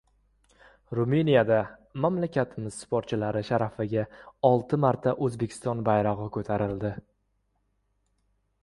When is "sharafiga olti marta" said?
3.51-5.15